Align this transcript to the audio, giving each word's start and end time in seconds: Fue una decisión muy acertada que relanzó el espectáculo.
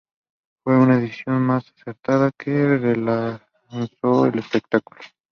Fue 0.63 0.75
una 0.75 0.97
decisión 0.99 1.45
muy 1.45 1.57
acertada 1.57 2.31
que 2.35 2.49
relanzó 2.79 4.25
el 4.25 4.39
espectáculo. 4.39 4.99